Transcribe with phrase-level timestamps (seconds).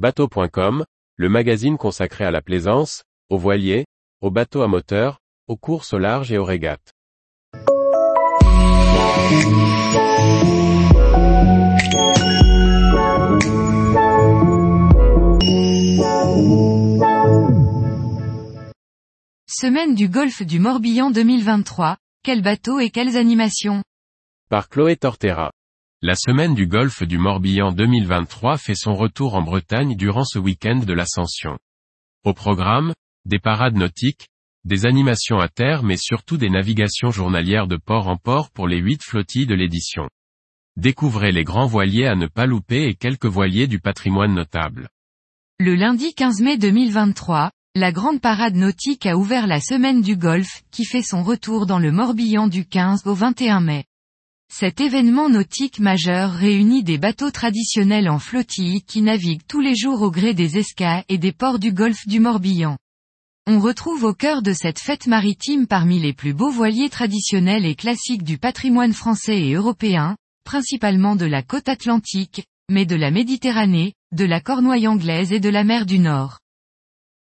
[0.00, 3.84] Bateau.com, le magazine consacré à la plaisance, aux voiliers,
[4.22, 6.94] aux bateaux à moteur, aux courses au large et aux régates.
[19.46, 23.82] Semaine du Golfe du Morbihan 2023, quels bateaux et quelles animations?
[24.48, 25.50] Par Chloé Tortera.
[26.02, 30.78] La semaine du Golfe du Morbihan 2023 fait son retour en Bretagne durant ce week-end
[30.78, 31.58] de l'Ascension.
[32.24, 32.94] Au programme,
[33.26, 34.28] des parades nautiques,
[34.64, 38.78] des animations à terre mais surtout des navigations journalières de port en port pour les
[38.78, 40.08] huit flottilles de l'édition.
[40.78, 44.88] Découvrez les grands voiliers à ne pas louper et quelques voiliers du patrimoine notable.
[45.58, 50.62] Le lundi 15 mai 2023, la grande parade nautique a ouvert la semaine du Golfe,
[50.70, 53.84] qui fait son retour dans le Morbihan du 15 au 21 mai.
[54.52, 60.02] Cet événement nautique majeur réunit des bateaux traditionnels en flottille qui naviguent tous les jours
[60.02, 62.76] au gré des escas et des ports du golfe du Morbihan.
[63.46, 67.76] On retrouve au cœur de cette fête maritime parmi les plus beaux voiliers traditionnels et
[67.76, 73.94] classiques du patrimoine français et européen, principalement de la côte atlantique, mais de la Méditerranée,
[74.12, 76.40] de la Cornouaille anglaise et de la mer du Nord.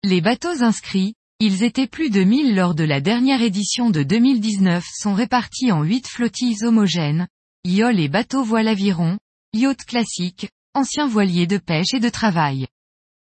[0.03, 4.85] Les bateaux inscrits, ils étaient plus de 1000 lors de la dernière édition de 2019
[4.93, 7.29] sont répartis en 8 flottilles homogènes,
[7.63, 9.17] yoles et bateaux voile aviron,
[9.53, 12.67] yachts classiques, anciens voiliers de pêche et de travail.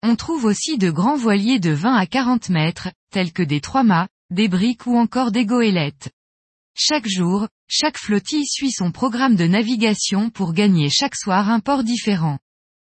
[0.04, 4.08] On trouve aussi de grands voiliers de 20 à 40 mètres, tels que des trois-mâts,
[4.30, 6.10] des briques ou encore des goélettes.
[6.76, 11.84] Chaque jour, chaque flottille suit son programme de navigation pour gagner chaque soir un port
[11.84, 12.40] différent.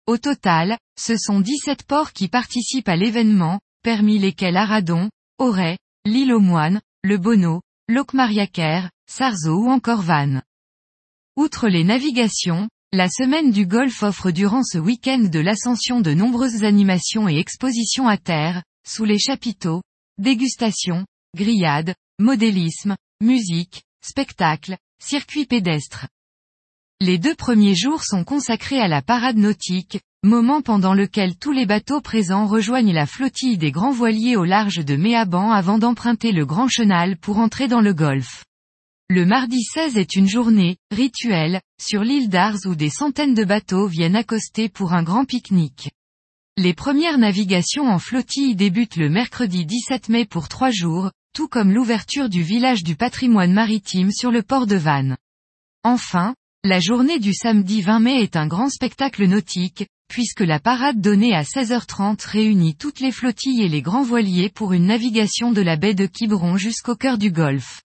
[0.05, 5.09] Au total, ce sont 17 ports qui participent à l'événement, parmi lesquels Aradon,
[5.39, 10.43] Auray, l'île aux Moines, le Bono, Locmariaquer, Sarzeau ou encore Vannes.
[11.35, 16.63] Outre les navigations, la semaine du Golfe offre durant ce week-end de l'ascension de nombreuses
[16.63, 19.81] animations et expositions à terre, sous les chapiteaux,
[20.19, 26.05] dégustations, grillades, modélisme, musique, spectacles, circuits pédestres.
[27.01, 31.66] Les deux premiers jours sont consacrés à la parade nautique, moment pendant lequel tous les
[31.66, 36.46] bateaux présents rejoignent la flottille des grands voiliers au large de Méaban avant d'emprunter le
[36.46, 38.44] Grand Chenal pour entrer dans le Golfe.
[39.09, 43.88] Le mardi 16 est une journée, rituelle, sur l'île d'Ars où des centaines de bateaux
[43.88, 45.90] viennent accoster pour un grand pique-nique.
[46.58, 51.72] Les premières navigations en flottille débutent le mercredi 17 mai pour trois jours, tout comme
[51.72, 55.16] l'ouverture du village du patrimoine maritime sur le port de Vannes.
[55.85, 56.35] Enfin,
[56.66, 61.34] la journée du samedi 20 mai est un grand spectacle nautique, puisque la parade donnée
[61.34, 65.78] à 16h30 réunit toutes les flottilles et les grands voiliers pour une navigation de la
[65.78, 67.84] baie de Quiberon jusqu'au cœur du golfe.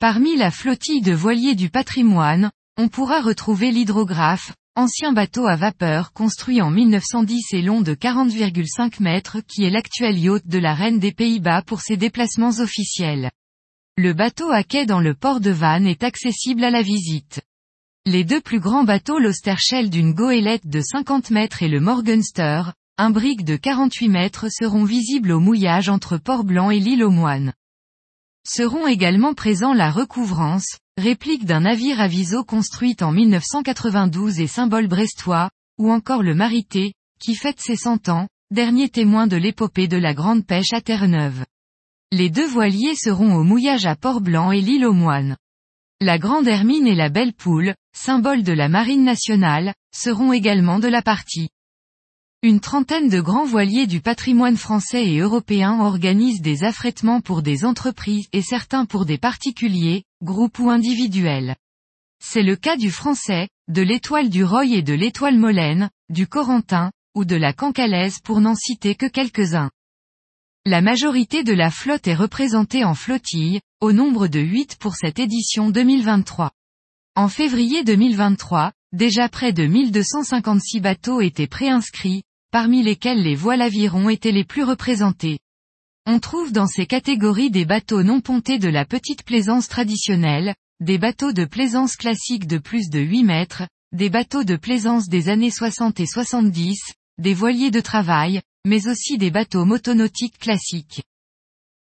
[0.00, 6.12] Parmi la flottille de voiliers du patrimoine, on pourra retrouver l'hydrographe, ancien bateau à vapeur
[6.12, 10.98] construit en 1910 et long de 40,5 mètres qui est l'actuel yacht de la Reine
[10.98, 13.30] des Pays-Bas pour ses déplacements officiels.
[13.96, 17.42] Le bateau à quai dans le port de Vannes est accessible à la visite.
[18.06, 23.10] Les deux plus grands bateaux l'Osterschel d'une goélette de 50 mètres et le Morgenster, un
[23.10, 27.52] brick de 48 mètres seront visibles au mouillage entre Port-Blanc et l'île aux Moines.
[28.48, 35.50] Seront également présents la Recouvrance, réplique d'un navire aviso construite en 1992 et symbole brestois,
[35.78, 40.14] ou encore le Marité, qui fête ses 100 ans, dernier témoin de l'épopée de la
[40.14, 41.44] grande pêche à Terre-Neuve.
[42.12, 45.36] Les deux voiliers seront au mouillage à Port-Blanc et l'île aux Moines.
[46.02, 50.88] La Grande Hermine et la Belle Poule, symbole de la Marine nationale, seront également de
[50.88, 51.50] la partie.
[52.42, 57.66] Une trentaine de grands voiliers du patrimoine français et européen organisent des affrètements pour des
[57.66, 61.54] entreprises et certains pour des particuliers, groupes ou individuels.
[62.18, 66.92] C'est le cas du français, de l'étoile du Roy et de l'étoile Molène, du Corentin,
[67.14, 69.70] ou de la Cancalaise pour n'en citer que quelques-uns.
[70.66, 75.18] La majorité de la flotte est représentée en flottille, au nombre de 8 pour cette
[75.18, 76.50] édition 2023.
[77.16, 84.10] En février 2023, déjà près de 1256 bateaux étaient préinscrits, parmi lesquels les voiles avirons
[84.10, 85.38] étaient les plus représentés.
[86.04, 90.98] On trouve dans ces catégories des bateaux non pontés de la petite plaisance traditionnelle, des
[90.98, 93.62] bateaux de plaisance classique de plus de 8 mètres,
[93.92, 96.78] des bateaux de plaisance des années 60 et 70,
[97.16, 101.02] des voiliers de travail, mais aussi des bateaux motonautiques classiques.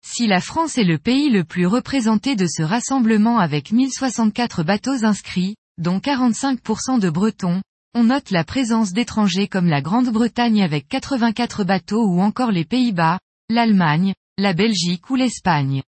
[0.07, 5.05] Si la France est le pays le plus représenté de ce rassemblement avec 1064 bateaux
[5.05, 7.63] inscrits, dont 45% de Bretons,
[7.95, 13.19] on note la présence d'étrangers comme la Grande-Bretagne avec 84 bateaux ou encore les Pays-Bas,
[13.49, 15.83] l'Allemagne, la Belgique ou l'Espagne.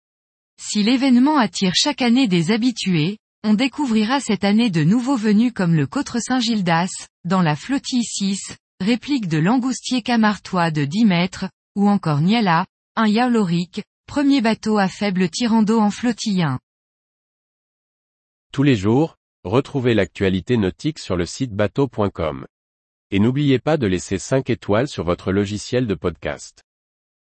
[0.60, 5.74] Si l'événement attire chaque année des habitués, on découvrira cette année de nouveaux venus comme
[5.74, 6.90] le Côtre Saint-Gildas,
[7.24, 12.66] dans la flottille 6, réplique de l'angoustier camartois de 10 mètres, ou encore Niala,
[12.96, 16.46] un yaoloric, premier bateau à faible tirant d'eau en flottille
[18.52, 22.46] Tous les jours, retrouvez l'actualité nautique sur le site bateau.com.
[23.10, 26.62] Et n'oubliez pas de laisser 5 étoiles sur votre logiciel de podcast.